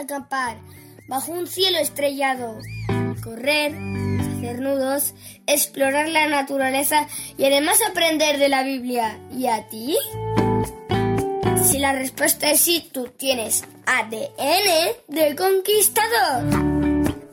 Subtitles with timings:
[0.00, 0.56] gusta acampar
[1.08, 2.58] bajo un cielo estrellado,
[3.22, 5.14] correr, hacer nudos,
[5.46, 9.18] explorar la naturaleza y además aprender de la Biblia.
[9.36, 9.96] ¿Y a ti?
[11.64, 16.44] Si la respuesta es sí, tú tienes ADN de conquistador.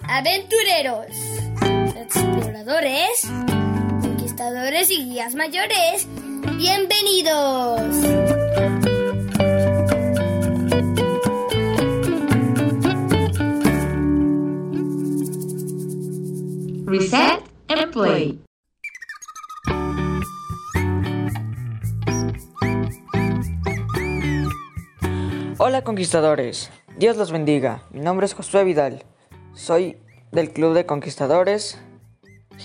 [0.03, 1.07] Aventureros,
[1.95, 3.21] exploradores,
[4.01, 6.07] conquistadores y guías mayores,
[6.57, 7.81] bienvenidos.
[16.99, 18.39] Reset and Play.
[25.59, 27.83] Hola conquistadores, Dios los bendiga.
[27.91, 29.03] Mi nombre es Josué Vidal.
[29.53, 29.97] Soy
[30.31, 31.79] del Club de Conquistadores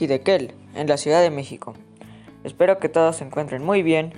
[0.00, 1.74] Hidekel, en la Ciudad de México.
[2.42, 4.14] Espero que todos se encuentren muy bien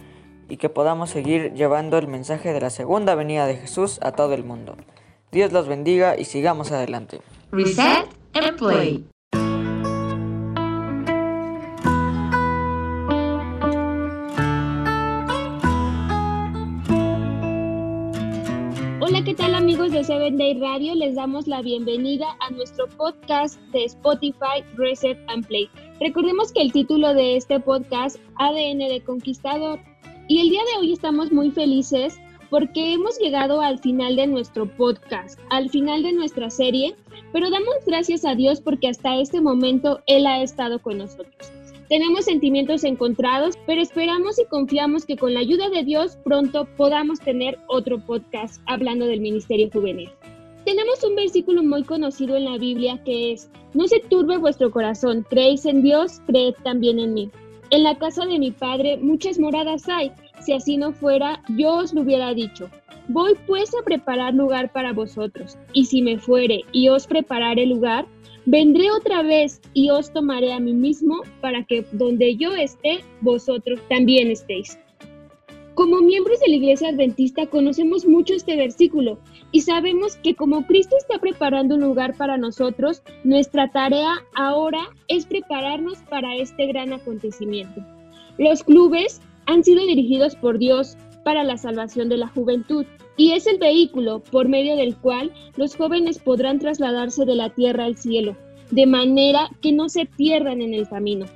[0.48, 4.34] y que podamos seguir llevando el mensaje de la segunda venida de Jesús a todo
[4.34, 4.77] el mundo.
[5.33, 7.20] Dios los bendiga y sigamos adelante.
[7.50, 9.14] Reset and Play.
[19.65, 20.95] Amigos de Seven Day Radio?
[20.95, 25.70] Les damos la bienvenida a nuestro podcast de Spotify Reset and Play.
[26.01, 29.81] Recordemos que el título de este podcast, ADN de Conquistador,
[30.29, 32.19] y el día de hoy estamos muy felices
[32.51, 36.95] porque hemos llegado al final de nuestro podcast, al final de nuestra serie,
[37.33, 41.64] pero damos gracias a Dios porque hasta este momento Él ha estado con nosotros.
[41.88, 47.20] Tenemos sentimientos encontrados, pero esperamos y confiamos que con la ayuda de Dios pronto podamos
[47.20, 50.08] tener otro podcast hablando del ministerio juvenil.
[50.64, 55.27] Tenemos un versículo muy conocido en la Biblia que es, no se turbe vuestro corazón,
[55.28, 57.30] creéis en Dios, creed también en mí.
[57.68, 61.92] En la casa de mi padre muchas moradas hay, si así no fuera, yo os
[61.92, 62.70] lo hubiera dicho.
[63.08, 68.06] Voy pues a preparar lugar para vosotros, y si me fuere y os preparare lugar,
[68.46, 73.80] Vendré otra vez y os tomaré a mí mismo para que donde yo esté, vosotros
[73.88, 74.78] también estéis.
[75.74, 79.18] Como miembros de la Iglesia Adventista conocemos mucho este versículo
[79.50, 85.26] y sabemos que como Cristo está preparando un lugar para nosotros, nuestra tarea ahora es
[85.26, 87.82] prepararnos para este gran acontecimiento.
[88.38, 92.86] Los clubes han sido dirigidos por Dios para la salvación de la juventud
[93.17, 97.85] y es el vehículo por medio del cual los jóvenes podrán trasladarse de la tierra
[97.85, 98.36] al cielo,
[98.70, 101.27] de manera que no se pierdan en el camino.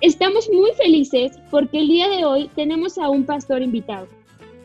[0.00, 4.06] Estamos muy felices porque el día de hoy tenemos a un pastor invitado.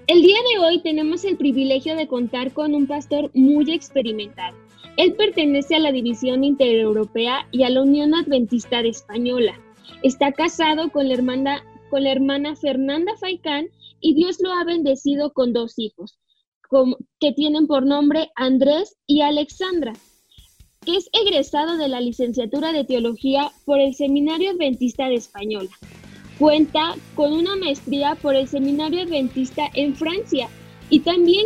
[0.06, 4.56] El día de hoy tenemos el privilegio de contar con un pastor muy experimentado.
[4.98, 9.60] Él pertenece a la División Intereuropea y a la Unión Adventista de Española.
[10.04, 13.70] Está casado con la hermana, con la hermana Fernanda Faicán
[14.04, 16.20] y Dios lo ha bendecido con dos hijos,
[17.20, 19.94] que tienen por nombre Andrés y Alexandra,
[20.86, 25.70] que es egresado de la licenciatura de Teología por el Seminario Adventista de Española.
[26.38, 30.50] Cuenta con una maestría por el Seminario Adventista en Francia
[30.90, 31.46] y también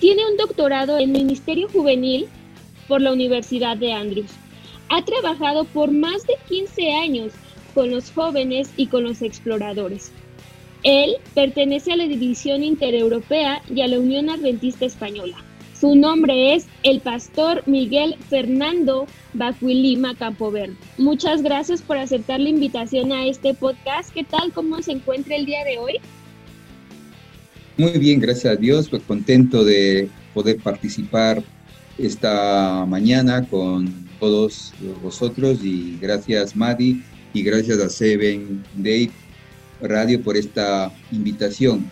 [0.00, 2.26] tiene un doctorado en Ministerio Juvenil
[2.88, 4.32] por la Universidad de Andrews.
[4.88, 7.32] Ha trabajado por más de 15 años
[7.74, 10.10] con los jóvenes y con los exploradores.
[10.86, 15.36] Él pertenece a la División Intereuropea y a la Unión Adventista Española.
[15.74, 20.76] Su nombre es el pastor Miguel Fernando Bacuilima Campoverde.
[20.96, 24.14] Muchas gracias por aceptar la invitación a este podcast.
[24.14, 24.52] ¿Qué tal?
[24.52, 25.94] ¿Cómo se encuentra el día de hoy?
[27.76, 28.88] Muy bien, gracias a Dios.
[28.88, 31.42] Pues contento de poder participar
[31.98, 37.02] esta mañana con todos vosotros y gracias Madi
[37.34, 39.10] y gracias a Seven Day
[39.80, 41.90] Radio por esta invitación.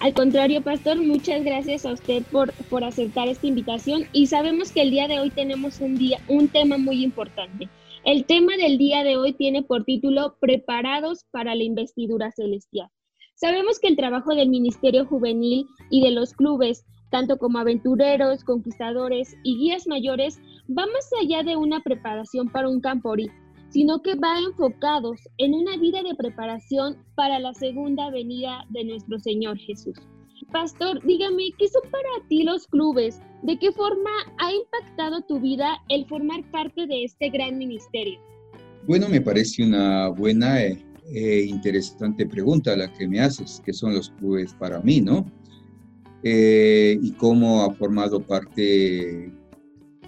[0.00, 4.82] Al contrario, Pastor, muchas gracias a usted por, por aceptar esta invitación y sabemos que
[4.82, 7.68] el día de hoy tenemos un, día, un tema muy importante.
[8.04, 12.88] El tema del día de hoy tiene por título Preparados para la investidura celestial.
[13.34, 19.34] Sabemos que el trabajo del Ministerio Juvenil y de los clubes, tanto como aventureros, conquistadores
[19.42, 20.38] y guías mayores,
[20.68, 23.30] va más allá de una preparación para un camporí,
[23.74, 29.18] sino que va enfocados en una vida de preparación para la segunda venida de nuestro
[29.18, 29.96] Señor Jesús.
[30.52, 33.20] Pastor, dígame, ¿qué son para ti los clubes?
[33.42, 38.20] ¿De qué forma ha impactado tu vida el formar parte de este gran ministerio?
[38.86, 44.08] Bueno, me parece una buena e interesante pregunta la que me haces, ¿qué son los
[44.10, 45.26] clubes para mí, no?
[46.22, 49.32] Eh, y cómo ha formado parte,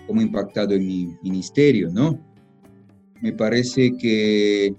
[0.07, 2.36] cómo ha impactado en mi ministerio, ¿no?
[3.23, 4.75] Me parece que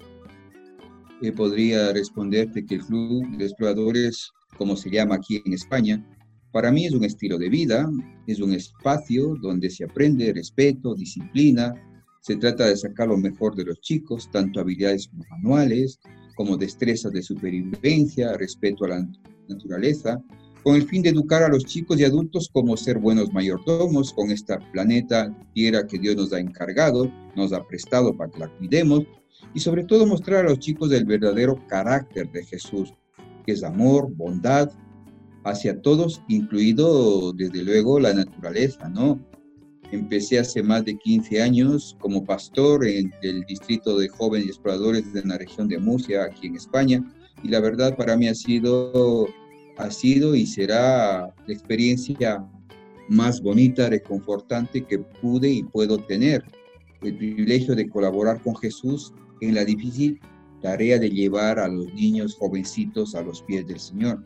[1.36, 6.06] podría responderte que el Club de Exploradores, como se llama aquí en España,
[6.52, 7.90] Para mí es un estilo de vida,
[8.26, 11.74] es un espacio donde se aprende respeto, disciplina.
[12.22, 16.00] Se trata de sacar lo mejor de los chicos, tanto habilidades manuales
[16.36, 19.08] como destrezas de supervivencia, respeto a la
[19.48, 20.20] naturaleza,
[20.68, 24.32] con el fin de educar a los chicos y adultos como ser buenos mayordomos con
[24.32, 29.04] esta planeta tierra que Dios nos ha encargado, nos ha prestado para que la cuidemos
[29.54, 32.94] y sobre todo mostrar a los chicos el verdadero carácter de Jesús,
[33.46, 34.70] que es amor, bondad
[35.46, 39.26] hacia todos, incluido desde luego la naturaleza, ¿no?
[39.94, 45.24] Empecé hace más de 15 años como pastor en el distrito de jóvenes exploradores de
[45.24, 47.02] la región de Murcia, aquí en España,
[47.42, 49.30] y la verdad para mí ha sido,
[49.78, 52.46] ha sido y será la experiencia
[53.10, 56.44] más bonita, reconfortante que pude y puedo tener.
[57.02, 60.20] El privilegio de colaborar con Jesús en la difícil
[60.62, 64.26] tarea de llevar a los niños jovencitos a los pies del Señor.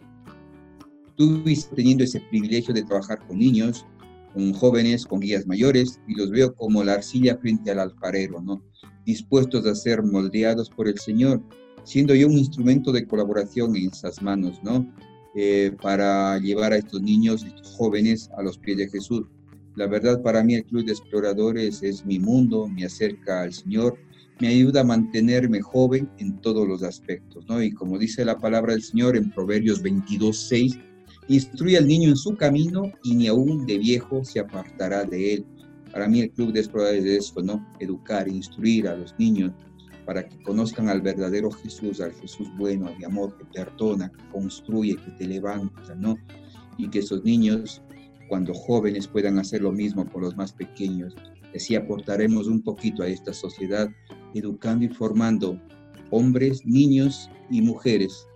[1.09, 3.86] Estuve teniendo ese privilegio de trabajar con niños,
[4.33, 8.63] con jóvenes, con guías mayores, y los veo como la arcilla frente al alfarero, ¿no?
[9.06, 11.44] Dispuestos a ser moldeados por el Señor,
[11.83, 14.88] siendo yo un instrumento de colaboración en esas manos, ¿no?
[15.33, 19.24] Eh, para llevar a estos niños, estos jóvenes, a los pies de Jesús.
[19.75, 23.98] La verdad, para mí el Club de Exploradores es mi mundo, me acerca al Señor,
[24.42, 27.63] me ayuda a mantenerme joven en todos los aspectos, ¿no?
[27.63, 30.80] Y como dice la palabra del Señor en Proverbios 22, 6,
[31.30, 35.45] instruye al niño en su camino y ni aún de viejo se apartará de él.
[35.94, 37.66] Para mí el Club de Exploradores es esto, ¿no?
[37.80, 39.54] Educar, instruir a los niños
[40.06, 44.95] para que conozcan al verdadero Jesús, al Jesús bueno, de amor, que perdona, que construye,
[44.98, 46.18] que te levanta, ¿no?
[46.77, 47.81] Y que esos niños,
[48.30, 51.15] cuando jóvenes, puedan hacer lo mismo por los más pequeños.
[51.56, 53.89] Así aportaremos un poquito a esta sociedad,
[54.33, 55.59] educando y formando
[56.09, 58.27] hombres, niños y mujeres,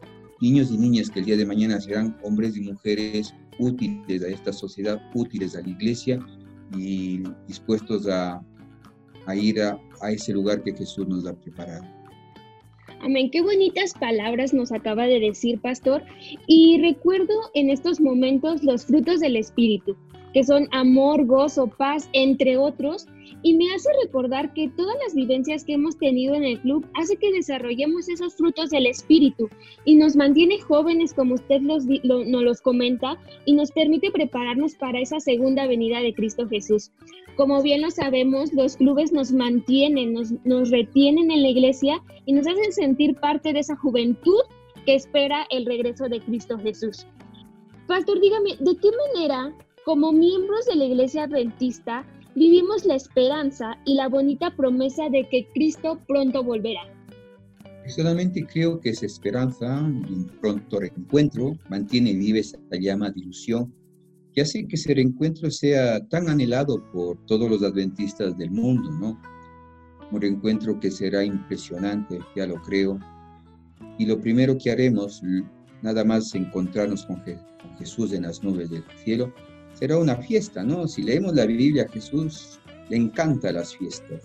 [0.41, 4.51] niños y niñas que el día de mañana serán hombres y mujeres útiles a esta
[4.51, 6.19] sociedad, útiles a la iglesia
[6.77, 8.43] y dispuestos a,
[9.27, 9.79] a ir a,
[10.11, 11.83] ese lugar que Jesús nos ha preparado.
[13.01, 16.03] Amén, qué bonitas palabras nos acaba de decir, pastor.
[16.47, 19.95] Y recuerdo en estos momentos los frutos del Espíritu
[20.35, 23.07] que son amor, gozo, paz, entre otros,
[23.41, 27.15] y me hace recordar que todas las vivencias que hemos tenido en el club hace
[27.15, 29.47] que desarrollemos esos frutos del espíritu
[29.85, 35.21] y nos mantiene jóvenes, como usted nos los comenta, y nos permite prepararnos para esa
[35.21, 36.91] segunda venida de Cristo Jesús.
[37.37, 42.45] Como bien lo sabemos, los clubes nos mantienen, nos retienen en la iglesia y nos
[42.45, 44.41] hacen sentir parte de esa juventud
[44.85, 47.07] que espera el regreso de Cristo Jesús.
[47.87, 49.55] Pastor, dígame, ¿de qué manera
[49.85, 52.03] como miembros de la Iglesia Adventista,
[52.33, 56.81] vivimos la esperanza y la bonita promesa de que Cristo pronto volverá.
[57.83, 63.71] Personalmente creo que esa esperanza de un pronto reencuentro mantiene viva esa llama de ilusión
[64.33, 69.21] que hace que ese reencuentro sea tan anhelado por todos los adventistas del mundo, ¿no?
[70.11, 72.99] Un reencuentro que será impresionante, ya lo creo.
[73.99, 75.21] Y lo primero que haremos,
[75.83, 77.23] nada más encontrarnos con,
[77.77, 79.31] Jesús en las nubes del cielo,
[79.75, 80.87] será una fiesta, ¿no?
[80.87, 84.23] Si leemos la Biblia, Jesús le encantan las fiestas,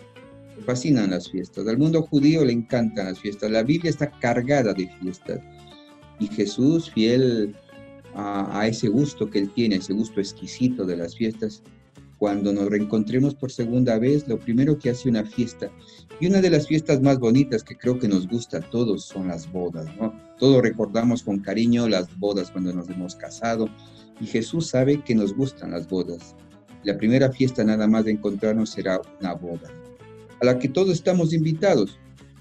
[0.56, 1.67] le fascinan las fiestas.
[1.67, 3.50] Al mundo judío le encantan las fiestas.
[3.50, 5.40] La Biblia está cargada de fiestas.
[6.19, 7.54] Y Jesús, fiel
[8.14, 11.62] a, a ese gusto que él tiene, ese gusto exquisito de las fiestas,
[12.21, 15.71] cuando nos reencontremos por segunda vez, lo primero que hace una fiesta.
[16.21, 19.28] Y una de las fiestas más bonitas que creo que nos gusta a todos son
[19.28, 20.12] las bodas, ¿no?
[20.38, 23.71] Todos recordamos con cariño las bodas cuando nos hemos casado,
[24.20, 26.36] y Jesús sabe que nos gustan las bodas.
[26.84, 29.70] La primera fiesta nada más de encontrarnos será una boda,
[30.40, 31.98] a la que todos estamos invitados.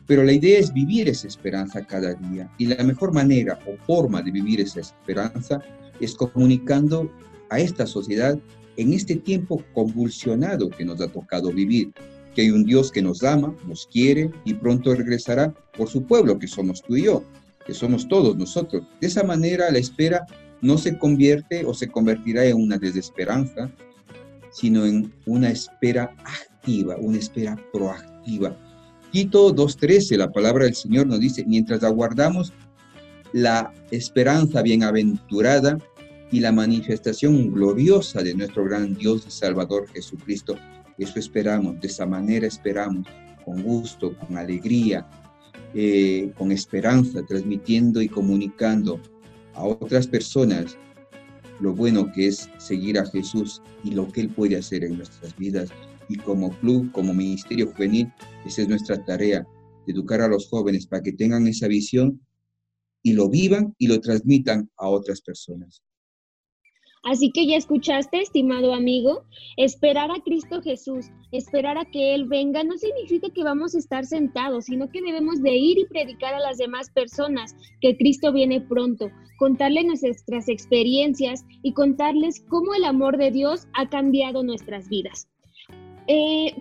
[0.07, 2.51] Pero la idea es vivir esa esperanza cada día.
[2.57, 5.61] Y la mejor manera o forma de vivir esa esperanza
[5.99, 7.11] es comunicando
[7.49, 8.39] a esta sociedad
[8.77, 11.91] en este tiempo convulsionado que nos ha tocado vivir,
[12.33, 16.39] que hay un Dios que nos ama, nos quiere y pronto regresará por su pueblo,
[16.39, 17.23] que somos tú y yo,
[17.65, 18.83] que somos todos nosotros.
[19.01, 20.25] De esa manera la espera
[20.61, 23.71] no se convierte o se convertirá en una desesperanza,
[24.51, 28.57] sino en una espera activa, una espera proactiva.
[29.11, 32.53] Tito 2.13, la palabra del Señor nos dice, mientras aguardamos
[33.33, 35.77] la esperanza bienaventurada
[36.31, 40.57] y la manifestación gloriosa de nuestro gran Dios y Salvador Jesucristo,
[40.97, 43.07] eso esperamos, de esa manera esperamos,
[43.45, 45.07] con gusto, con alegría,
[45.73, 48.99] eh, con esperanza, transmitiendo y comunicando
[49.53, 50.77] a otras personas
[51.59, 55.35] lo bueno que es seguir a Jesús y lo que Él puede hacer en nuestras
[55.37, 55.69] vidas.
[56.07, 58.11] Y como club, como ministerio juvenil,
[58.45, 59.45] esa es nuestra tarea,
[59.85, 62.21] educar a los jóvenes para que tengan esa visión
[63.03, 65.83] y lo vivan y lo transmitan a otras personas.
[67.03, 69.23] Así que ya escuchaste, estimado amigo,
[69.55, 74.05] esperar a Cristo Jesús, esperar a que Él venga no significa que vamos a estar
[74.05, 78.59] sentados, sino que debemos de ir y predicar a las demás personas que Cristo viene
[78.59, 85.29] pronto, contarles nuestras experiencias y contarles cómo el amor de Dios ha cambiado nuestras vidas.
[86.07, 86.53] Eh,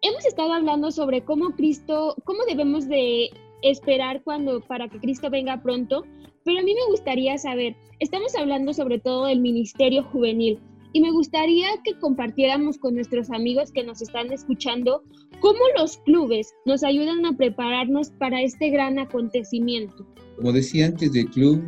[0.00, 3.30] hemos estado hablando sobre cómo Cristo, cómo debemos de
[3.62, 6.04] esperar cuando para que Cristo venga pronto,
[6.44, 10.58] pero a mí me gustaría saber, estamos hablando sobre todo del ministerio juvenil
[10.92, 15.02] y me gustaría que compartiéramos con nuestros amigos que nos están escuchando
[15.40, 20.06] cómo los clubes nos ayudan a prepararnos para este gran acontecimiento.
[20.36, 21.62] Como decía antes, el club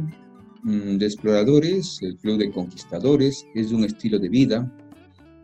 [0.63, 4.77] mm, de exploradores, el club de conquistadores, es un estilo de vida.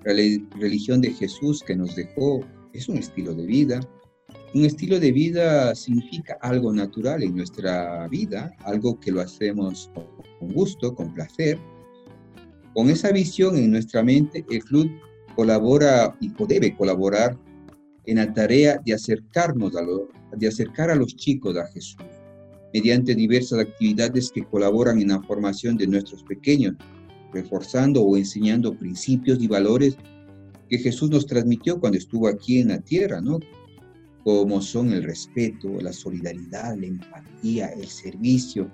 [0.04, 0.12] La
[0.58, 2.40] religión de Jesús que nos dejó
[2.72, 3.80] es un estilo de vida
[4.52, 9.90] un estilo de vida significa algo natural en nuestra vida, algo que lo hacemos
[10.38, 11.58] con gusto, con placer.
[12.74, 14.90] Con esa visión en nuestra mente, el club
[15.36, 17.38] colabora y debe colaborar
[18.06, 19.82] en la tarea de acercarnos a
[20.36, 21.96] de acercar a los chicos a Jesús,
[22.72, 26.74] mediante diversas actividades que colaboran en la formación de nuestros pequeños,
[27.32, 29.96] reforzando o enseñando principios y valores
[30.68, 33.40] que Jesús nos transmitió cuando estuvo aquí en la tierra, ¿no?
[34.24, 38.70] Como son el respeto, la solidaridad, la empatía, el servicio,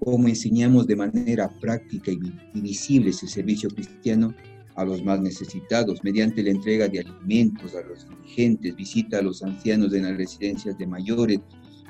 [0.00, 4.34] como enseñamos de manera práctica y visible ese servicio cristiano
[4.76, 9.42] a los más necesitados, mediante la entrega de alimentos a los indigentes, visita a los
[9.42, 11.40] ancianos en las residencias de mayores,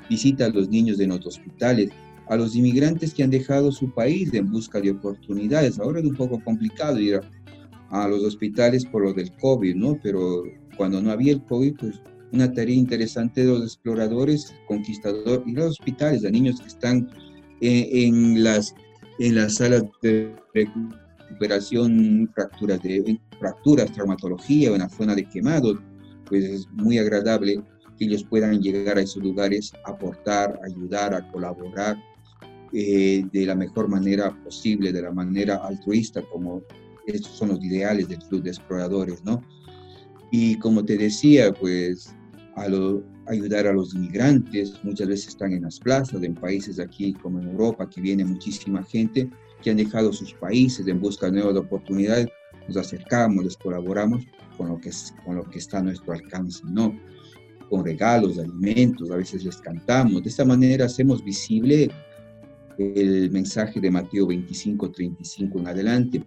[0.09, 1.89] visita a los niños en los hospitales,
[2.27, 5.79] a los inmigrantes que han dejado su país en busca de oportunidades.
[5.79, 9.99] Ahora es un poco complicado ir a, a los hospitales por lo del COVID, ¿no?
[10.01, 10.43] Pero
[10.77, 12.01] cuando no había el COVID, pues
[12.35, 17.09] una tarea interesante de los exploradores, conquistadores y los hospitales de niños que están
[17.61, 18.75] eh, en, las,
[19.19, 25.77] en las salas de recuperación, fracturas, de, fracturas, traumatología en la zona de quemados,
[26.25, 27.63] pues es muy agradable
[27.97, 31.97] que ellos puedan llegar a esos lugares, aportar, ayudar, a colaborar
[32.73, 36.61] eh, de la mejor manera posible, de la manera altruista, como
[37.07, 39.41] estos son los ideales del Club de Exploradores, ¿no?
[40.31, 42.13] Y como te decía, pues
[42.55, 47.39] a ayudar a los inmigrantes, muchas veces están en las plazas, en países aquí como
[47.39, 49.29] en Europa, que viene muchísima gente
[49.61, 52.27] que han dejado sus países en busca de nuevas oportunidades,
[52.67, 54.25] nos acercamos, les colaboramos
[54.57, 54.89] con lo que,
[55.25, 56.97] con lo que está a nuestro alcance, ¿no?
[57.69, 60.23] Con regalos, alimentos, a veces les cantamos.
[60.23, 61.89] De esta manera hacemos visible
[62.77, 66.23] el mensaje de Mateo 25, 35 en adelante.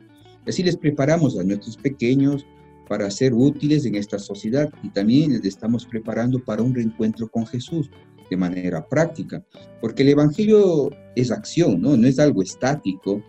[0.47, 2.45] Así les preparamos a nuestros pequeños
[2.89, 7.47] para ser útiles en esta sociedad y también les estamos preparando para un reencuentro con
[7.47, 7.91] Jesús
[8.31, 9.45] de manera práctica,
[9.81, 11.95] porque el Evangelio es acción, ¿no?
[11.95, 13.23] Es algo estático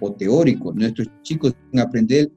[0.00, 0.72] o teórico.
[0.72, 2.32] Nuestros chicos deben aprender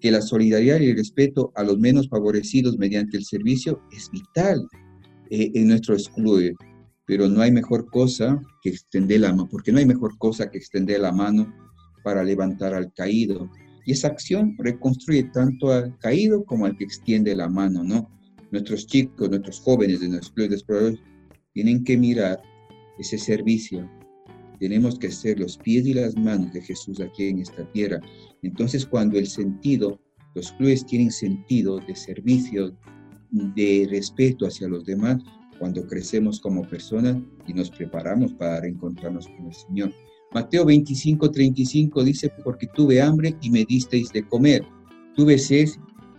[0.00, 4.66] que la solidaridad y el respeto a los menos favorecidos mediante el servicio es vital
[5.30, 6.56] eh, en nuestro club,
[7.06, 10.58] pero no hay mejor cosa que extender la mano, porque no hay mejor cosa que
[10.58, 11.52] extender la mano
[12.02, 13.50] para levantar al caído,
[13.90, 18.08] y esa acción reconstruye tanto al caído como al que extiende la mano, ¿no?
[18.52, 21.00] Nuestros chicos, nuestros jóvenes de nuestros clubes exploradores
[21.54, 22.40] tienen que mirar
[23.00, 23.90] ese servicio.
[24.60, 28.00] Tenemos que ser los pies y las manos de Jesús aquí en esta tierra.
[28.42, 30.00] Entonces, cuando el sentido,
[30.36, 32.78] los clubes tienen sentido de servicio,
[33.32, 35.20] de respeto hacia los demás,
[35.58, 37.16] cuando crecemos como personas
[37.48, 39.92] y nos preparamos para reencontrarnos con el Señor.
[40.32, 44.64] Mateo 25, 35 dice, porque tuve hambre y me disteis de comer,
[45.16, 45.68] tuve sed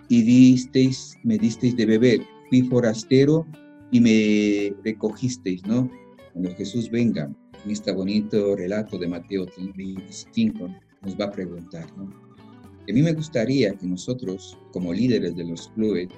[0.09, 3.47] y disteis, me disteis de beber, fui forastero
[3.89, 5.89] y me recogisteis, ¿no?
[6.33, 10.67] Cuando Jesús venga, en este bonito relato de Mateo 25,
[11.03, 12.03] nos va a preguntar, ¿no?
[12.03, 16.09] A mí me gustaría que nosotros, como líderes de los clubes,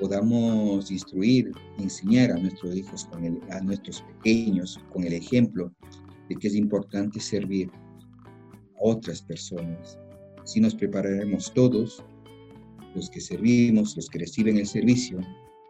[0.00, 3.08] podamos instruir, enseñar a nuestros hijos,
[3.50, 5.70] a nuestros pequeños, con el ejemplo,
[6.36, 9.98] que es importante servir a otras personas.
[10.44, 12.04] Si nos prepararemos todos,
[12.94, 15.20] los que servimos, los que reciben el servicio,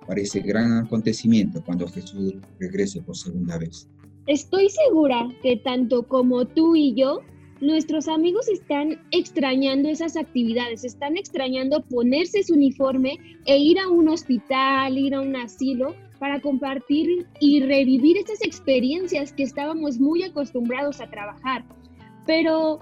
[0.06, 3.88] para ese gran acontecimiento cuando Jesús regrese por segunda vez.
[4.26, 7.20] Estoy segura que tanto como tú y yo,
[7.60, 14.08] nuestros amigos están extrañando esas actividades, están extrañando ponerse su uniforme e ir a un
[14.08, 21.00] hospital, ir a un asilo para compartir y revivir esas experiencias que estábamos muy acostumbrados
[21.00, 21.64] a trabajar.
[22.26, 22.78] Pero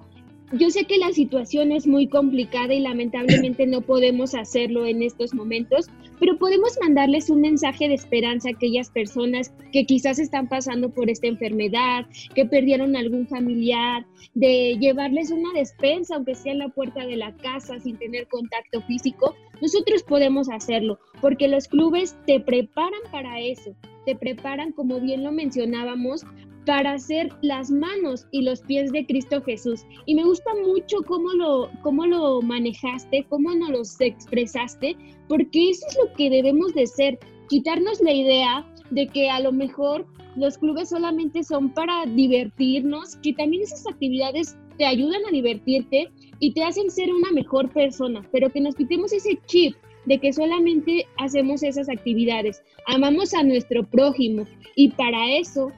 [0.52, 5.32] yo sé que la situación es muy complicada y lamentablemente no podemos hacerlo en estos
[5.32, 5.86] momentos,
[6.20, 11.10] pero podemos mandarles un mensaje de esperanza a aquellas personas que quizás están pasando por
[11.10, 17.06] esta enfermedad, que perdieron algún familiar, de llevarles una despensa, aunque sea en la puerta
[17.06, 19.34] de la casa sin tener contacto físico.
[19.62, 23.74] Nosotros podemos hacerlo porque los clubes te preparan para eso,
[24.04, 26.24] te preparan, como bien lo mencionábamos,
[26.66, 29.84] para hacer las manos y los pies de Cristo Jesús.
[30.06, 34.96] Y me gusta mucho cómo lo, cómo lo manejaste, cómo nos los expresaste,
[35.28, 39.52] porque eso es lo que debemos de ser, quitarnos la idea de que a lo
[39.52, 46.08] mejor los clubes solamente son para divertirnos, que también esas actividades te ayudan a divertirte
[46.38, 49.76] y te hacen ser una mejor persona, pero que nos quitemos ese chip
[50.06, 52.62] de que solamente hacemos esas actividades.
[52.86, 55.72] Amamos a nuestro prójimo y para eso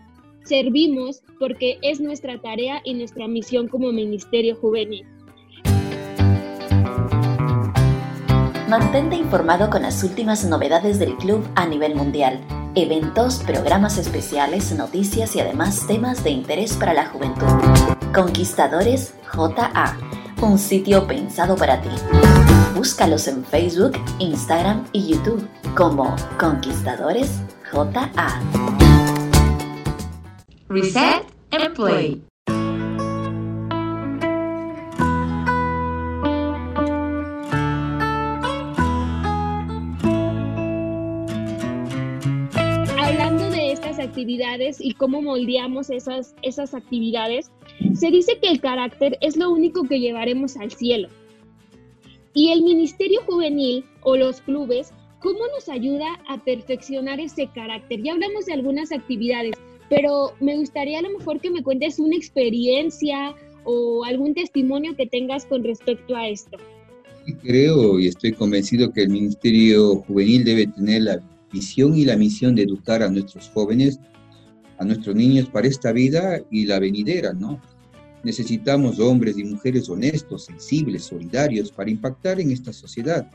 [0.45, 5.07] servimos porque es nuestra tarea y nuestra misión como Ministerio Juvenil.
[8.69, 12.41] Mantente informado con las últimas novedades del club a nivel mundial,
[12.75, 17.47] eventos, programas especiales, noticias y además temas de interés para la juventud.
[18.15, 19.99] Conquistadores JA,
[20.41, 21.91] un sitio pensado para ti.
[22.75, 25.47] Búscalos en Facebook, Instagram y YouTube
[25.77, 28.82] como Conquistadores JA.
[30.73, 32.23] Reset and play.
[42.97, 47.53] Hablando de estas actividades y cómo moldeamos esas, esas actividades,
[47.93, 51.09] se dice que el carácter es lo único que llevaremos al cielo.
[52.33, 58.03] Y el Ministerio Juvenil o los clubes, ¿cómo nos ayuda a perfeccionar ese carácter?
[58.03, 59.55] Ya hablamos de algunas actividades,
[59.93, 63.35] pero me gustaría a lo mejor que me cuentes una experiencia
[63.65, 66.57] o algún testimonio que tengas con respecto a esto.
[67.43, 71.21] Creo y estoy convencido que el Ministerio Juvenil debe tener la
[71.53, 74.01] visión y la misión de educar a nuestros jóvenes,
[74.79, 77.61] a nuestros niños para esta vida y la venidera, ¿no?
[78.25, 83.31] Necesitamos hombres y mujeres honestos, sensibles, solidarios para impactar en esta sociedad.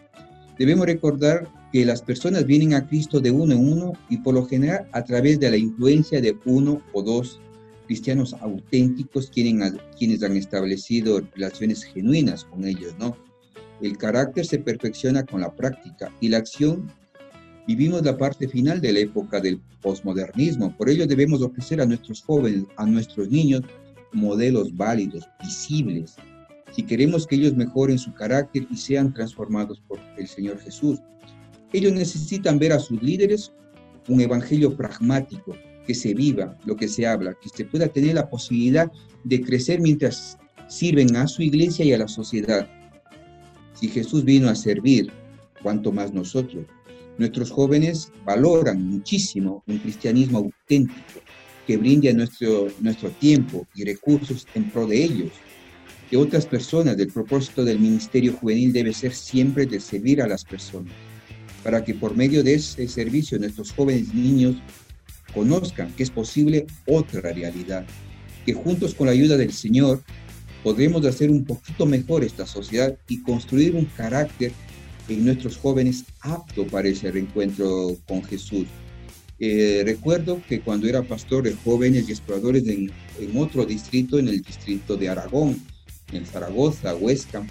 [0.58, 4.46] Debemos recordar que las personas vienen a Cristo de uno en uno y por lo
[4.46, 7.40] general a través de la influencia de uno o dos
[7.86, 13.16] cristianos auténticos quienes han establecido relaciones genuinas con ellos, ¿no?
[13.82, 16.92] El carácter se perfecciona con la práctica y la acción.
[17.68, 22.22] Vivimos la parte final de la época del posmodernismo, por ello debemos ofrecer a nuestros
[22.24, 23.62] jóvenes, a nuestros niños,
[24.12, 26.16] modelos válidos, visibles,
[26.72, 31.00] si queremos que ellos mejoren su carácter y sean transformados por el Señor Jesús.
[31.74, 33.52] Ellos necesitan ver a sus líderes
[34.08, 38.30] un evangelio pragmático, que se viva lo que se habla, que se pueda tener la
[38.30, 38.92] posibilidad
[39.24, 42.68] de crecer mientras sirven a su iglesia y a la sociedad.
[43.74, 45.12] Si Jesús vino a servir,
[45.62, 46.66] cuanto más nosotros.
[47.18, 51.20] Nuestros jóvenes valoran muchísimo un cristianismo auténtico
[51.66, 55.32] que brinde nuestro, nuestro tiempo y recursos en pro de ellos
[56.10, 56.98] que otras personas.
[56.98, 60.94] Del propósito del ministerio juvenil debe ser siempre de servir a las personas
[61.64, 64.56] para que por medio de ese servicio nuestros jóvenes niños
[65.34, 67.86] conozcan que es posible otra realidad,
[68.46, 70.02] que juntos con la ayuda del Señor
[70.64, 74.54] podremos hacer un poquito mejor esta sociedad y construir un carácter
[75.10, 78.66] en nuestros jóvenes apto para ese reencuentro con Jesús.
[79.40, 84.30] Eh, recuerdo que cuando era pastor de jóvenes y exploradores en, en otro distrito, en
[84.30, 85.62] el distrito de Aragón,
[86.12, 87.46] en Zaragoza, Huesca,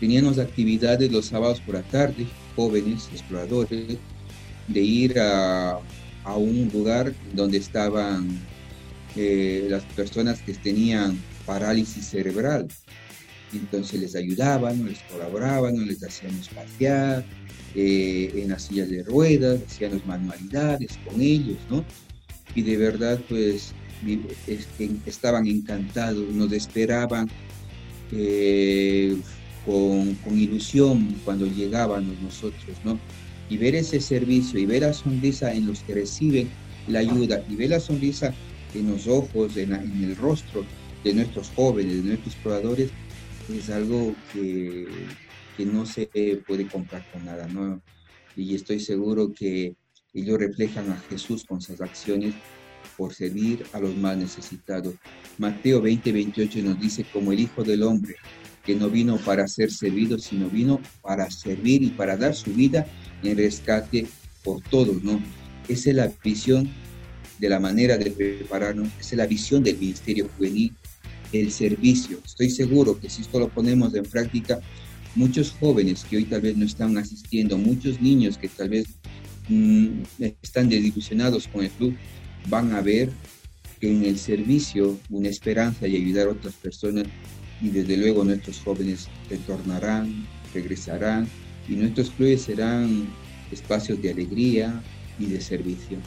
[0.00, 3.98] Teníamos actividades los sábados por la tarde, jóvenes exploradores,
[4.68, 5.80] de ir a,
[6.24, 8.28] a un lugar donde estaban
[9.16, 12.68] eh, las personas que tenían parálisis cerebral.
[13.52, 17.24] Entonces les ayudaban, les colaboraban, les hacíamos pasear
[17.74, 21.84] eh, en las sillas de ruedas, hacíamos manualidades con ellos, ¿no?
[22.54, 23.72] Y de verdad, pues,
[25.06, 27.28] estaban encantados, nos esperaban.
[28.10, 29.16] Eh,
[29.68, 32.98] con, ilusión cuando llegábamos nosotros, ¿no?
[33.50, 36.48] Y ver ese servicio y ver la sonrisa en los que reciben
[36.86, 38.34] la ayuda y ver la sonrisa
[38.74, 40.64] en los ojos, en, el rostro
[41.04, 42.90] de nuestros jóvenes, de nuestros probadores,
[43.54, 44.86] es algo que,
[45.56, 46.08] que no se
[46.46, 47.82] puede comprar con nada, ¿no?
[48.36, 49.74] Y estoy seguro que
[50.14, 52.34] ellos reflejan a Jesús con sus acciones
[52.98, 54.94] por servir a los más necesitados.
[55.38, 58.16] Mateo 20, 28 nos dice, como el Hijo del Hombre
[58.68, 62.86] que no vino para ser servido, sino vino para servir y para dar su vida
[63.22, 64.06] en rescate
[64.44, 65.22] por todos, ¿no?
[65.68, 66.68] Esa es la visión
[67.38, 70.74] de la manera de prepararnos, esa es la visión del Ministerio Juvenil,
[71.32, 72.18] el servicio.
[72.22, 74.60] Estoy seguro que si esto lo ponemos en práctica,
[75.14, 78.86] muchos jóvenes que hoy tal vez no están asistiendo, muchos niños que tal vez
[79.48, 80.02] mm,
[80.42, 81.96] están desilusionados con el club,
[82.48, 83.10] van a ver
[83.80, 87.04] en el servicio una esperanza y ayudar a otras personas
[87.60, 91.28] y desde luego nuestros jóvenes retornarán, regresarán
[91.68, 93.08] y nuestros clubes serán
[93.50, 94.82] espacios de alegría
[95.18, 95.98] y de servicio.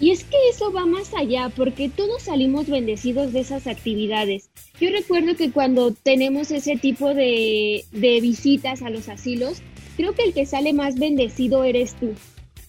[0.00, 4.48] Y es que eso va más allá, porque todos salimos bendecidos de esas actividades.
[4.80, 9.60] Yo recuerdo que cuando tenemos ese tipo de, de, visitas a los asilos,
[9.98, 12.14] creo que el que sale más bendecido eres tú,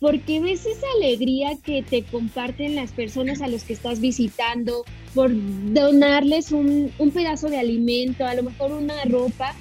[0.01, 4.83] porque ves esa alegría que te comparten las personas a los que estás visitando,
[5.13, 5.29] por
[5.73, 9.55] donarles un, un pedazo de alimento, a lo mejor una ropa,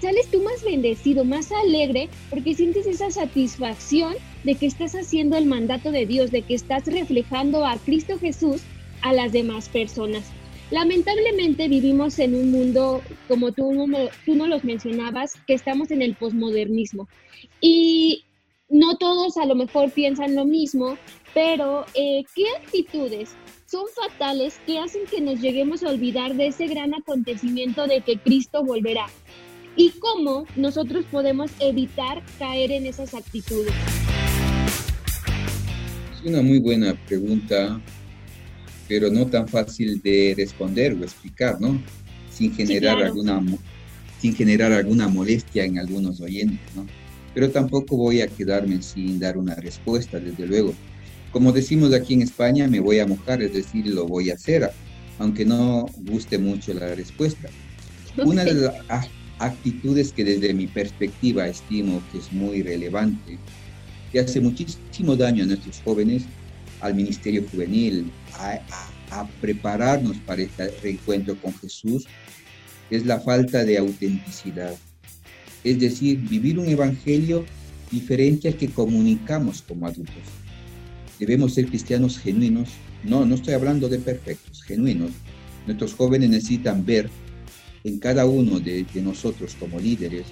[0.00, 5.46] sales tú más bendecido, más alegre, porque sientes esa satisfacción de que estás haciendo el
[5.46, 8.62] mandato de Dios, de que estás reflejando a Cristo Jesús
[9.02, 10.24] a las demás personas.
[10.72, 13.72] Lamentablemente vivimos en un mundo, como tú
[14.24, 17.08] tú no los mencionabas, que estamos en el posmodernismo.
[17.60, 18.24] Y
[18.68, 20.96] no todos a lo mejor piensan lo mismo,
[21.34, 23.34] pero eh, ¿qué actitudes
[23.66, 28.18] son fatales que hacen que nos lleguemos a olvidar de ese gran acontecimiento de que
[28.18, 29.06] Cristo volverá?
[29.76, 33.72] y cómo nosotros podemos evitar caer en esas actitudes.
[36.14, 37.80] Es una muy buena pregunta,
[38.88, 41.80] pero no tan fácil de responder o explicar, ¿no?
[42.30, 43.42] Sin generar, alguna,
[44.20, 46.86] sin generar alguna molestia en algunos oyentes, ¿no?
[47.36, 50.72] Pero tampoco voy a quedarme sin dar una respuesta, desde luego.
[51.32, 54.70] Como decimos aquí en España, me voy a mojar, es decir, lo voy a hacer,
[55.18, 57.50] aunque no guste mucho la respuesta.
[58.24, 63.38] Una de las actitudes que desde mi perspectiva estimo que es muy relevante,
[64.10, 66.22] que hace muchísimo daño a nuestros jóvenes,
[66.80, 72.06] al ministerio juvenil, a, prepararnos para este reencuentro con Jesús,
[72.88, 74.74] es la falta de autenticidad.
[75.66, 77.44] Es decir, vivir un evangelio
[77.90, 80.22] diferente al que comunicamos como adultos.
[81.18, 82.68] Debemos ser cristianos genuinos.
[83.02, 85.10] No, no estoy hablando de perfectos, genuinos.
[85.66, 87.10] Nuestros jóvenes necesitan ver
[87.82, 90.26] en cada uno de, nosotros como líderes,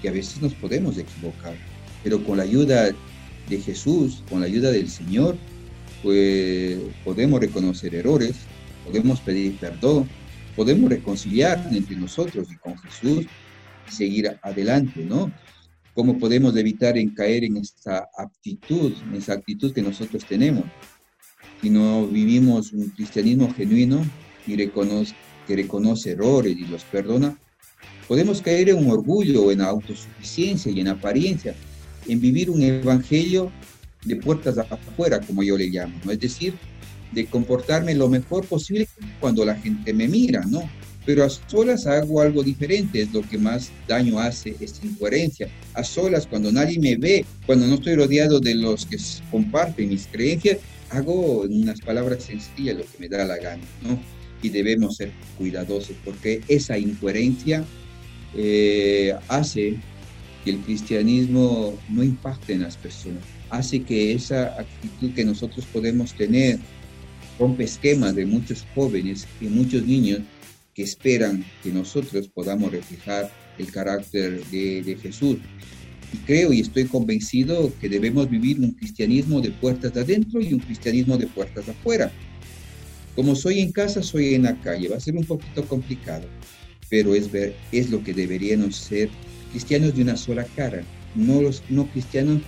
[0.00, 1.56] que a veces nos podemos equivocar,
[2.04, 2.94] pero con la ayuda
[3.48, 5.36] de Jesús, con la ayuda del Señor,
[6.04, 8.36] pues podemos reconocer errores,
[8.84, 10.08] podemos pedir perdón,
[10.54, 13.26] podemos reconciliar entre nosotros y con Jesús
[13.88, 15.32] seguir adelante, ¿no?
[15.94, 20.64] ¿Cómo podemos evitar en caer en esta actitud, en esa actitud que nosotros tenemos?
[21.62, 24.04] Si no vivimos un cristianismo genuino
[24.46, 25.14] y reconoce,
[25.46, 27.38] que reconoce errores y los perdona,
[28.06, 31.54] podemos caer en un orgullo, en autosuficiencia y en apariencia,
[32.06, 33.50] en vivir un evangelio
[34.04, 36.12] de puertas afuera, como yo le llamo, ¿no?
[36.12, 36.54] Es decir,
[37.12, 38.88] de comportarme lo mejor posible
[39.20, 40.62] cuando la gente me mira, ¿no?
[41.06, 45.48] Pero a solas hago algo diferente, es lo que más daño hace esta incoherencia.
[45.72, 48.98] A solas, cuando nadie me ve, cuando no estoy rodeado de los que
[49.30, 50.58] comparten mis creencias,
[50.90, 53.98] hago unas palabras sencillas lo que me da la gana, ¿no?
[54.42, 57.64] y debemos ser cuidadosos porque esa incoherencia
[58.34, 59.76] eh, hace
[60.44, 66.12] que el cristianismo no impacte en las personas, hace que esa actitud que nosotros podemos
[66.14, 66.58] tener
[67.38, 70.20] rompe esquemas de muchos jóvenes y muchos niños
[70.76, 75.38] que esperan que nosotros podamos reflejar el carácter de, de Jesús.
[76.12, 80.60] Y creo y estoy convencido que debemos vivir un cristianismo de puertas adentro y un
[80.60, 82.12] cristianismo de puertas afuera.
[83.14, 84.90] Como soy en casa, soy en la calle.
[84.90, 86.26] Va a ser un poquito complicado,
[86.90, 89.08] pero es, ver, es lo que deberíamos ser
[89.52, 90.82] cristianos de una sola cara,
[91.14, 92.42] no, los, no cristianos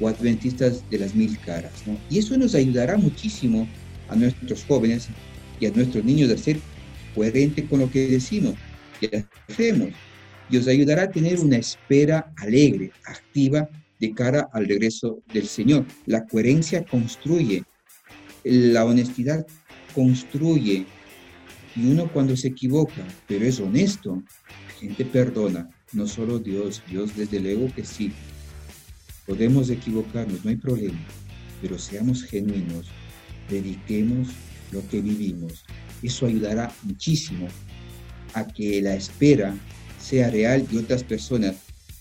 [0.00, 1.72] o adventistas de las mil caras.
[2.08, 3.68] Y eso nos ayudará muchísimo
[4.08, 5.08] a nuestros jóvenes
[5.60, 6.58] y a nuestros niños a ser
[7.18, 8.54] coherente con lo que decimos
[9.00, 9.08] y
[9.50, 9.90] hacemos.
[10.48, 15.84] Y os ayudará a tener una espera alegre, activa, de cara al regreso del Señor.
[16.06, 17.64] La coherencia construye,
[18.44, 19.44] la honestidad
[19.92, 20.86] construye
[21.74, 24.22] y uno cuando se equivoca, pero es honesto,
[24.68, 28.12] la gente perdona, no solo Dios, Dios desde luego que sí.
[29.26, 31.00] Podemos equivocarnos, no hay problema,
[31.60, 32.86] pero seamos genuinos,
[33.50, 34.28] dediquemos
[34.70, 35.64] lo que vivimos.
[36.02, 37.48] Eso ayudará muchísimo
[38.34, 39.54] a que la espera
[40.00, 41.56] sea real y otras personas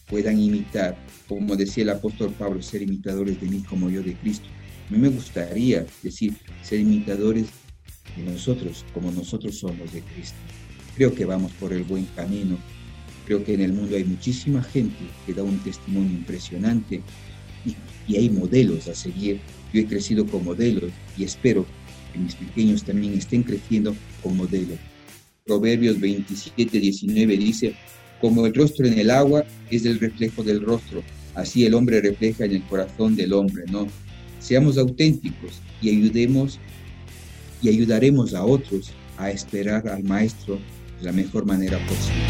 [0.07, 4.47] puedan imitar, como decía el apóstol Pablo, ser imitadores de mí como yo de Cristo.
[4.88, 7.47] A mí me gustaría decir, ser imitadores
[8.15, 10.38] de nosotros como nosotros somos de Cristo.
[10.95, 12.57] Creo que vamos por el buen camino.
[13.25, 17.01] Creo que en el mundo hay muchísima gente que da un testimonio impresionante
[17.65, 17.75] y,
[18.07, 19.41] y hay modelos a seguir.
[19.73, 21.65] Yo he crecido con modelos y espero
[22.17, 24.77] que mis pequeños también estén creciendo con modelos.
[25.45, 27.75] Proverbios 27, 19 dice,
[28.19, 31.03] como el rostro en el agua es el reflejo del rostro,
[31.36, 33.88] así el hombre refleja en el corazón del hombre, ¿no?
[34.39, 36.60] Seamos auténticos y ayudemos
[37.62, 40.60] y ayudaremos a otros a esperar al Maestro
[40.99, 42.23] de la mejor manera posible.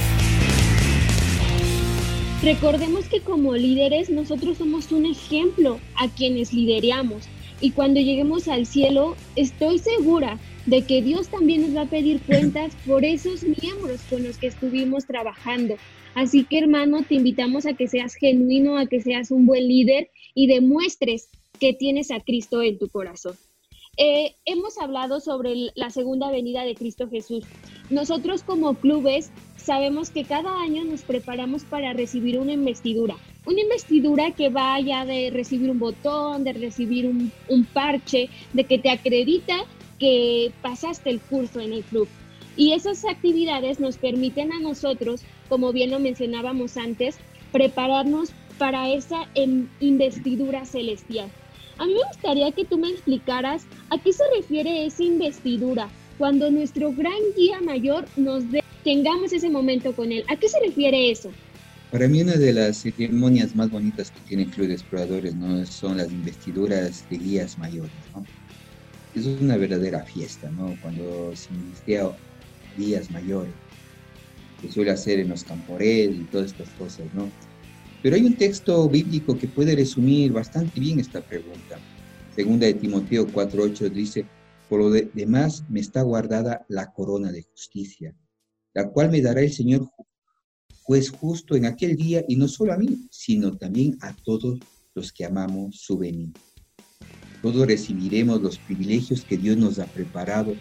[2.44, 7.24] Recordemos que como líderes nosotros somos un ejemplo a quienes lideramos
[7.60, 12.22] y cuando lleguemos al cielo estoy segura de que Dios también nos va a pedir
[12.22, 15.76] cuentas por esos miembros con los que estuvimos trabajando.
[16.14, 20.10] Así que hermano, te invitamos a que seas genuino, a que seas un buen líder
[20.34, 23.36] y demuestres que tienes a Cristo en tu corazón.
[23.98, 27.44] Eh, hemos hablado sobre la segunda venida de Cristo Jesús.
[27.90, 33.16] Nosotros como clubes sabemos que cada año nos preparamos para recibir una investidura.
[33.46, 38.78] Una investidura que vaya de recibir un botón, de recibir un, un parche, de que
[38.78, 39.66] te acredita
[40.00, 42.08] que pasaste el curso en el club.
[42.56, 47.18] Y esas actividades nos permiten a nosotros, como bien lo mencionábamos antes,
[47.52, 51.30] prepararnos para esa em, investidura celestial.
[51.80, 56.50] A mí me gustaría que tú me explicaras a qué se refiere esa investidura cuando
[56.50, 58.44] nuestro gran guía mayor nos
[58.84, 60.24] tengamos ese momento con él.
[60.30, 61.32] ¿A qué se refiere eso?
[61.92, 65.66] Para mí una de las ceremonias más bonitas que tiene Club de Exploradores ¿no?
[65.66, 67.92] son las investiduras de guías mayores.
[68.14, 68.26] ¿no?
[69.16, 70.76] Es una verdadera fiesta, ¿no?
[70.82, 72.10] Cuando se inicia
[72.78, 73.54] guías mayores,
[74.62, 77.32] que suele hacer en los camporel y todas estas cosas, ¿no?
[78.02, 81.80] Pero hay un texto bíblico que puede resumir bastante bien esta pregunta.
[82.36, 84.26] Segunda de Timoteo 4.8 dice,
[84.70, 88.16] por lo demás me está guardada la corona de justicia,
[88.74, 89.90] la cual me dará el Señor
[90.84, 94.60] juez justo en aquel día, y no solo a mí, sino también a todos
[94.96, 96.32] los que amamos su venida.
[97.42, 100.56] Todos recibiremos los privilegios que Dios nos ha preparado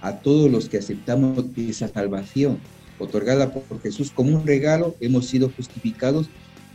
[0.00, 2.58] a todos los que aceptamos esa salvación
[2.98, 6.28] otorgada por Jesús como un regalo, hemos sido justificados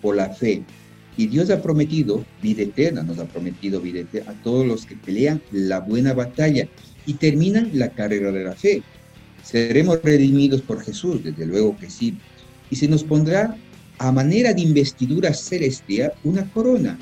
[0.04, 0.64] por la fe.
[1.18, 4.96] Y Dios ha prometido vida eterna, nos ha prometido vida eterna a todos los que
[4.96, 6.68] pelean la buena batalla
[7.08, 8.84] y terminan la carrera de la fe.
[9.44, 12.18] Seremos redimidos por Jesús, desde luego que sí.
[12.70, 13.56] Y se nos pondrá
[13.98, 16.98] a manera de investidura celestial una corona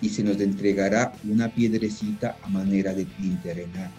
[0.00, 3.90] y se nos entregará una piedrecita a manera de pinterena,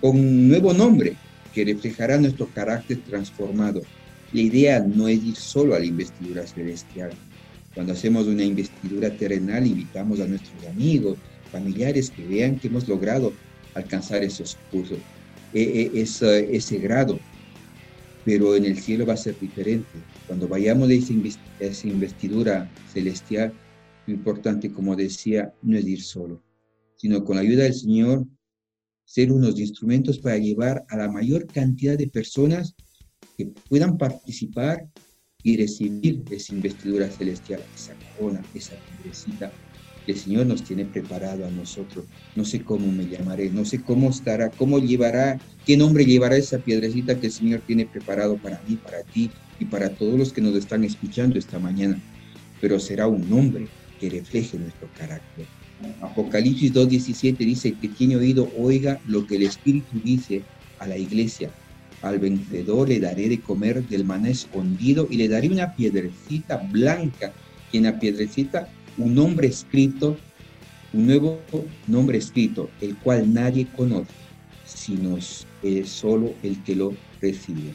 [0.00, 1.16] con un nuevo nombre
[1.52, 3.82] que reflejará nuestro carácter transformado.
[4.32, 7.10] La idea no es ir solo a la investidura celestial,
[7.76, 11.18] cuando hacemos una investidura terrenal, invitamos a nuestros amigos,
[11.52, 13.34] familiares que vean que hemos logrado
[13.74, 14.96] alcanzar esos cursos,
[15.52, 17.20] e, e, ese, ese grado.
[18.24, 19.90] Pero en el cielo va a ser diferente.
[20.26, 23.52] Cuando vayamos a esa investidura celestial,
[24.06, 26.42] lo importante, como decía, no es ir solo,
[26.96, 28.26] sino con la ayuda del Señor,
[29.04, 32.74] ser unos instrumentos para llevar a la mayor cantidad de personas
[33.36, 34.88] que puedan participar
[35.46, 39.52] y recibir esa investidura celestial, esa corona, esa piedrecita
[40.04, 42.04] que el Señor nos tiene preparado a nosotros.
[42.34, 46.58] No sé cómo me llamaré, no sé cómo estará, cómo llevará, qué nombre llevará esa
[46.58, 49.30] piedrecita que el Señor tiene preparado para mí, para ti
[49.60, 51.96] y para todos los que nos están escuchando esta mañana.
[52.60, 53.68] Pero será un nombre
[54.00, 55.46] que refleje nuestro carácter.
[56.00, 60.42] Apocalipsis 2.17 dice que tiene oído, oiga lo que el Espíritu dice
[60.80, 61.52] a la iglesia.
[62.06, 67.32] Al vencedor le daré de comer del maná escondido y le daré una piedrecita blanca
[67.72, 70.16] y en la piedrecita un nombre escrito,
[70.92, 71.40] un nuevo
[71.88, 74.12] nombre escrito, el cual nadie conoce,
[74.64, 77.74] sino es solo el que lo recibe.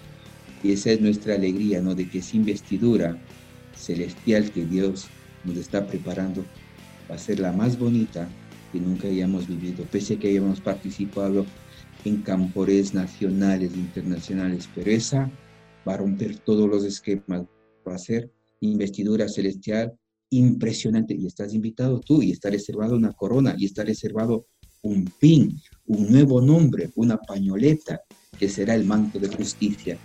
[0.64, 1.94] Y esa es nuestra alegría, ¿no?
[1.94, 3.18] De que esa investidura
[3.76, 5.08] celestial que Dios
[5.44, 6.46] nos está preparando
[7.10, 8.30] va a ser la más bonita
[8.72, 11.46] que nunca hayamos vivido, pese a que hayamos participado
[12.06, 15.32] en campores nacionales e internacionales, pero esa
[15.88, 17.44] va a romper todos los esquemas,
[17.88, 19.94] va a ser investidura celestial
[20.30, 24.48] impresionante y estás invitado tú y está reservado una corona y está reservado
[24.82, 28.02] un pin, un nuevo nombre, una pañoleta
[28.40, 29.98] que será el manto de justicia.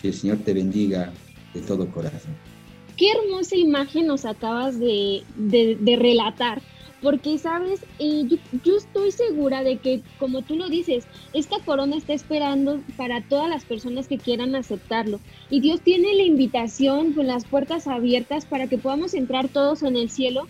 [0.00, 1.12] Que el Señor te bendiga
[1.52, 2.34] de todo corazón.
[2.96, 6.62] Qué hermosa imagen nos acabas de, de, de relatar
[7.04, 8.26] porque, sabes, eh,
[8.64, 13.50] yo, estoy segura de que, como tú lo dices, esta corona está esperando para todas
[13.50, 15.20] las personas que quieran aceptarlo.
[15.50, 19.96] Y Dios tiene la invitación con las puertas abiertas para que podamos entrar todos en
[19.96, 20.48] el cielo.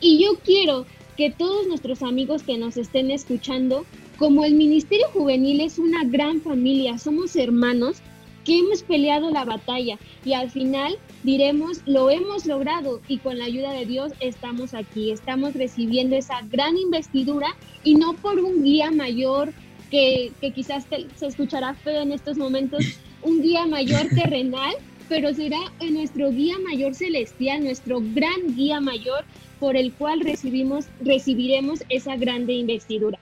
[0.00, 0.86] Y yo quiero
[1.18, 3.84] que todos nuestros amigos que nos estén escuchando,
[4.16, 7.98] como el Ministerio Juvenil es una gran familia, somos hermanos,
[8.46, 13.46] que hemos peleado la batalla y al final diremos, lo hemos logrado y con la
[13.46, 17.48] ayuda de Dios estamos aquí, estamos recibiendo esa gran investidura
[17.84, 19.52] y no por un guía mayor
[19.90, 22.84] que, quizás se escuchará feo en estos momentos,
[23.22, 24.74] un guía mayor terrenal,
[25.08, 25.58] pero será
[25.90, 29.24] nuestro guía mayor celestial, nuestro gran guía mayor
[29.58, 33.18] por el cual recibimos, recibiremos esa grande investidura.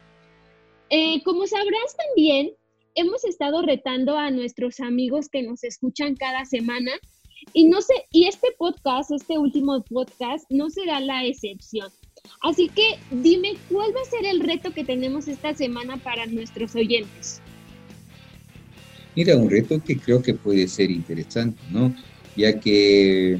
[0.91, 2.53] Eh, como sabrás también,
[2.95, 6.93] hemos estado retando a nuestros amigos que nos escuchan cada semana
[7.53, 11.91] y no sé, y este podcast, este último podcast, no será la excepción.
[12.43, 16.75] Así que dime, ¿cuál va a ser el reto que tenemos esta semana para nuestros
[16.75, 17.41] oyentes?
[19.15, 21.95] Mira, un reto que creo que puede ser interesante, ¿no?
[22.37, 23.39] Ya que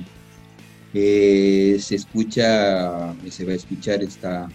[0.95, 4.49] eh, se escucha, se va a escuchar esta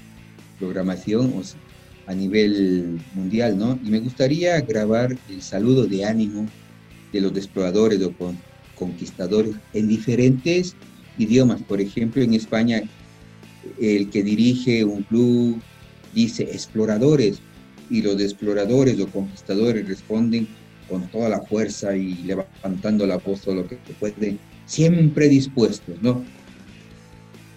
[0.58, 1.32] programación
[2.08, 3.80] a nivel mundial, ¿no?
[3.84, 6.48] Y me gustaría grabar el saludo de ánimo
[7.14, 8.12] de los exploradores o
[8.82, 10.76] conquistadores en diferentes
[11.20, 11.62] idiomas.
[11.62, 12.82] Por ejemplo, en España
[13.80, 15.62] el que dirige un club
[16.16, 17.40] dice exploradores
[17.92, 20.48] y los exploradores o conquistadores responden
[20.90, 26.24] con toda la fuerza y levantando la voz todo lo que pueden, siempre dispuestos, ¿no?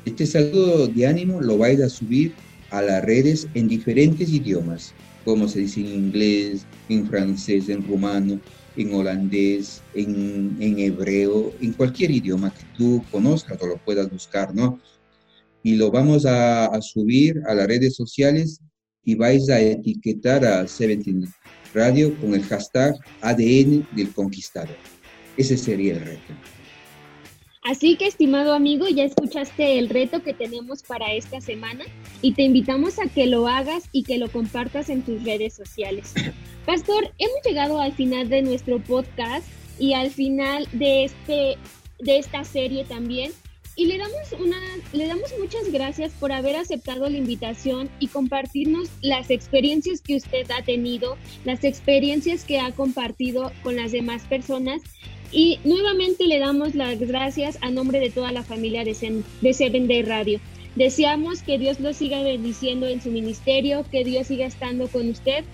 [0.04, 2.34] Este saludo de ánimo lo vais a subir
[2.70, 4.92] a las redes en diferentes idiomas,
[5.24, 8.38] como se dice en inglés, en francés, en rumano,
[8.76, 14.54] en holandés, en, en hebreo, en cualquier idioma que tú conozcas o lo puedas buscar,
[14.54, 14.80] ¿no?
[15.64, 18.60] y lo vamos a, subir a las redes sociales
[19.02, 21.26] y vais a etiquetar a 17
[21.72, 24.76] Radio con el hashtag ADN del Conquistador.
[25.36, 26.34] Ese sería el reto.
[27.64, 31.86] Así que, estimado amigo, ya escuchaste el reto que tenemos para esta semana
[32.20, 36.12] y te invitamos a que lo hagas y que lo compartas en tus redes sociales.
[36.66, 39.46] Pastor, hemos llegado al final de nuestro podcast
[39.78, 41.56] y al final de, este,
[42.00, 43.32] de esta serie también.
[43.76, 44.58] Y le damos, una,
[44.92, 50.48] le damos muchas gracias por haber aceptado la invitación y compartirnos las experiencias que usted
[50.50, 54.82] ha tenido, las experiencias que ha compartido con las demás personas.
[55.34, 59.88] Y nuevamente le damos las gracias a nombre de toda la familia de, de Seven
[59.88, 60.40] Day Radio.
[60.76, 65.44] Deseamos que Dios lo siga bendiciendo en su ministerio, que Dios siga estando con usted.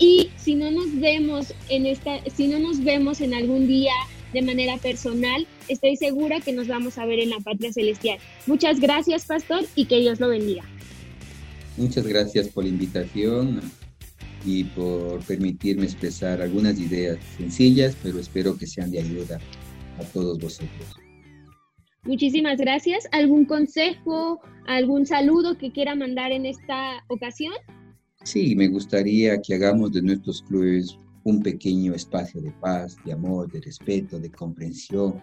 [0.00, 3.92] Y si no nos vemos en esta, si no nos vemos en algún día
[4.32, 8.18] de manera personal, estoy segura que nos vamos a ver en la patria celestial.
[8.48, 10.64] Muchas gracias, pastor, y que Dios lo bendiga.
[11.76, 13.60] Muchas gracias por la invitación
[14.44, 19.38] y por permitirme expresar algunas ideas sencillas, pero espero que sean de ayuda
[19.98, 20.96] a todos vosotros.
[22.04, 23.06] Muchísimas gracias.
[23.12, 27.52] ¿Algún consejo, algún saludo que quiera mandar en esta ocasión?
[28.24, 33.50] Sí, me gustaría que hagamos de nuestros clubes un pequeño espacio de paz, de amor,
[33.50, 35.20] de respeto, de comprensión,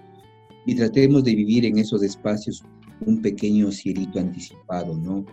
[0.65, 2.63] y tratemos de vivir en esos espacios
[3.05, 5.25] un pequeño cielito anticipado, ¿no?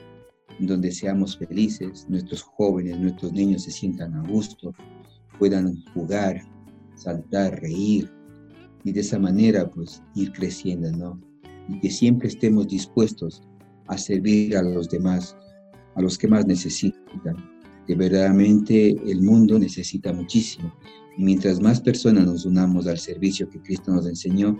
[0.61, 4.73] Donde seamos felices, nuestros jóvenes, nuestros niños se sientan a gusto,
[5.38, 6.40] puedan jugar,
[6.95, 8.11] saltar, reír,
[8.85, 11.21] y de esa manera, pues, ir creciendo, ¿no?
[11.69, 13.43] Y que siempre estemos dispuestos
[13.88, 15.37] a servir a los demás,
[15.95, 17.37] a los que más necesitan,
[17.87, 20.73] que verdaderamente el mundo necesita muchísimo.
[21.17, 24.57] Y mientras más personas nos unamos al servicio que Cristo nos enseñó,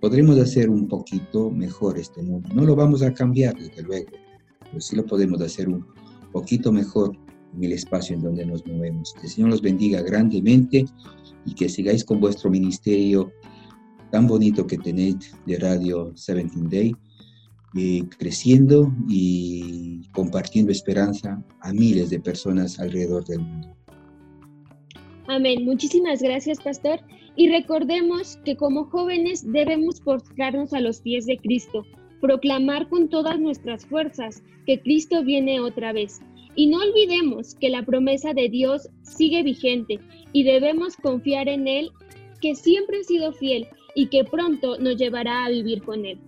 [0.00, 2.48] podremos hacer un poquito mejor este mundo.
[2.54, 4.10] No lo vamos a cambiar, desde luego,
[4.68, 5.84] pero sí lo podemos hacer un
[6.32, 7.16] poquito mejor
[7.54, 9.14] en el espacio en donde nos movemos.
[9.14, 10.84] Que el Señor los bendiga grandemente
[11.44, 13.32] y que sigáis con vuestro ministerio
[14.10, 16.94] tan bonito que tenéis de Radio 17 Day
[18.18, 23.76] creciendo y compartiendo esperanza a miles de personas alrededor del mundo.
[25.28, 25.64] Amén.
[25.64, 27.00] Muchísimas gracias, pastor.
[27.36, 31.84] Y recordemos que como jóvenes debemos postrarnos a los pies de Cristo,
[32.20, 36.20] proclamar con todas nuestras fuerzas que Cristo viene otra vez.
[36.54, 40.00] Y no olvidemos que la promesa de Dios sigue vigente
[40.32, 41.90] y debemos confiar en Él,
[42.40, 46.18] que siempre ha sido fiel y que pronto nos llevará a vivir con Él.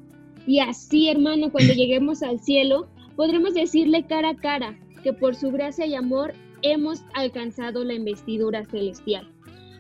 [0.47, 5.51] Y así, hermano, cuando lleguemos al cielo, podremos decirle cara a cara que por su
[5.51, 9.29] gracia y amor hemos alcanzado la investidura celestial.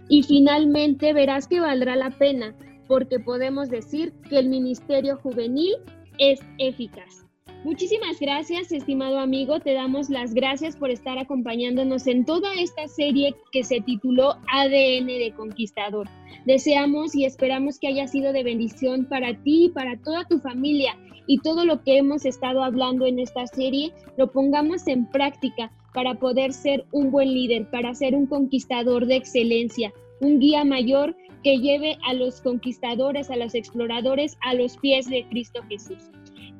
[0.09, 2.55] Y finalmente verás que valdrá la pena,
[2.87, 5.75] porque podemos decir que el ministerio juvenil
[6.19, 7.25] es eficaz.
[7.65, 9.59] Muchísimas gracias, estimado amigo.
[9.59, 15.07] Te damos las gracias por estar acompañándonos en toda esta serie que se tituló ADN
[15.07, 16.09] de Conquistador.
[16.47, 20.97] Deseamos y esperamos que haya sido de bendición para ti y para toda tu familia
[21.27, 26.15] y todo lo que hemos estado hablando en esta serie lo pongamos en práctica para
[26.15, 31.59] poder ser un buen líder, para ser un conquistador de excelencia, un guía mayor que
[31.59, 36.11] lleve a los conquistadores, a los exploradores a los pies de Cristo Jesús.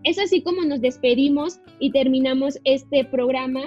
[0.05, 3.65] Es así como nos despedimos y terminamos este programa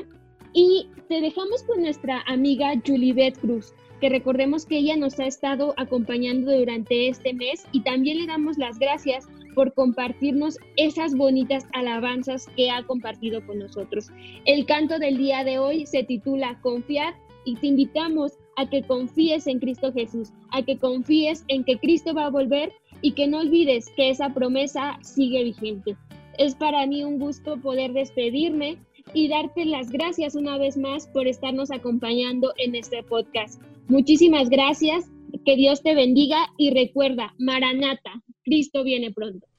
[0.54, 5.74] Y te dejamos con nuestra amiga Julibet Cruz, que recordemos que ella nos ha estado
[5.78, 12.48] acompañando durante este mes y también le damos las gracias por compartirnos esas bonitas alabanzas
[12.56, 14.10] que ha compartido con nosotros.
[14.46, 19.48] El canto del día de hoy se titula Confiar y te invitamos a que confíes
[19.48, 22.72] en Cristo Jesús, a que confíes en que Cristo va a volver
[23.02, 25.96] y que no olvides que esa promesa sigue vigente.
[26.38, 28.78] Es para mí un gusto poder despedirme
[29.14, 33.62] y darte las gracias una vez más por estarnos acompañando en este podcast.
[33.88, 35.10] Muchísimas gracias,
[35.46, 39.51] que Dios te bendiga y recuerda, Maranata, Cristo viene pronto.